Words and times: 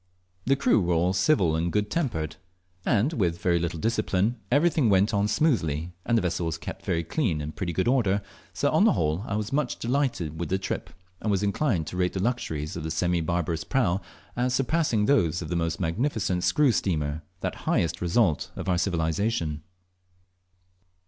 The 0.45 0.55
crew 0.55 0.81
were 0.81 0.95
all 0.95 1.13
civil 1.13 1.55
and 1.55 1.71
good 1.71 1.91
tempered, 1.91 2.37
and 2.87 3.13
with 3.13 3.39
very 3.39 3.59
little 3.59 3.77
discipline 3.79 4.37
everything 4.51 4.89
went 4.89 5.13
on 5.13 5.27
smoothly, 5.27 5.93
and 6.07 6.17
the 6.17 6.23
vessel 6.23 6.47
was 6.47 6.57
kept 6.57 6.83
very 6.87 7.03
clean 7.03 7.33
and 7.33 7.51
in 7.51 7.51
pretty 7.51 7.71
good 7.71 7.87
order, 7.87 8.23
so 8.51 8.65
that 8.65 8.73
on 8.73 8.85
the 8.85 8.93
whole 8.93 9.23
I 9.27 9.35
was 9.35 9.53
much 9.53 9.75
delighted 9.77 10.39
with 10.39 10.49
the 10.49 10.57
trip, 10.57 10.89
and 11.19 11.29
was 11.29 11.43
inclined 11.43 11.85
to 11.85 11.97
rate 11.97 12.13
the 12.13 12.19
luxuries 12.19 12.75
of 12.75 12.81
the 12.81 12.89
semi 12.89 13.21
barbarous 13.21 13.63
prau 13.63 14.01
as 14.35 14.55
surpassing 14.55 15.05
those 15.05 15.43
of 15.43 15.49
the 15.49 15.55
most 15.55 15.79
magnificent 15.79 16.43
screw 16.43 16.71
steamer, 16.71 17.21
that 17.41 17.53
highest 17.69 18.01
result 18.01 18.49
of 18.55 18.67
our 18.67 18.79
civilisation. 18.79 19.61